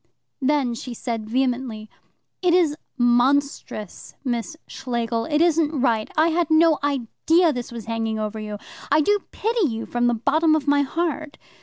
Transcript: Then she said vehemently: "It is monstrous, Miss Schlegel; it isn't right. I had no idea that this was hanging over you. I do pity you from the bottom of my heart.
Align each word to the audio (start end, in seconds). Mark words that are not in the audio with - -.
Then 0.41 0.73
she 0.73 0.95
said 0.95 1.29
vehemently: 1.29 1.87
"It 2.41 2.55
is 2.55 2.75
monstrous, 2.97 4.15
Miss 4.25 4.57
Schlegel; 4.65 5.25
it 5.25 5.41
isn't 5.41 5.79
right. 5.79 6.09
I 6.17 6.29
had 6.29 6.49
no 6.49 6.79
idea 6.83 7.45
that 7.49 7.53
this 7.53 7.71
was 7.71 7.85
hanging 7.85 8.17
over 8.17 8.39
you. 8.39 8.57
I 8.91 9.01
do 9.01 9.19
pity 9.31 9.67
you 9.67 9.85
from 9.85 10.07
the 10.07 10.15
bottom 10.15 10.55
of 10.55 10.67
my 10.67 10.81
heart. 10.81 11.37